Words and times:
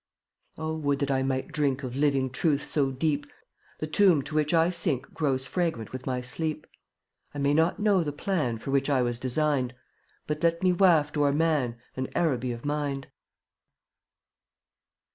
26 0.55 0.65
Oh, 0.65 0.77
would 0.79 0.97
that 0.97 1.11
I 1.11 1.21
might 1.21 1.49
drink 1.51 1.83
Of 1.83 1.95
living 1.95 2.31
truth 2.31 2.65
so 2.65 2.89
deep, 2.91 3.27
The 3.77 3.85
tomb 3.85 4.23
to 4.23 4.33
which 4.33 4.51
I 4.51 4.71
sink 4.71 5.13
Grows 5.13 5.45
fragrant 5.45 5.91
with 5.91 6.07
my 6.07 6.21
sleep. 6.21 6.65
I 7.35 7.37
may 7.37 7.53
not 7.53 7.77
know 7.79 8.03
the 8.03 8.11
plan 8.11 8.57
For 8.57 8.71
which 8.71 8.89
I 8.89 9.03
was 9.03 9.19
designed, 9.19 9.75
But 10.25 10.41
let 10.41 10.63
me 10.63 10.73
waft 10.73 11.17
o'er 11.17 11.31
man 11.31 11.77
An 11.95 12.07
Araby 12.15 12.51
of 12.51 12.65
mind. 12.65 13.09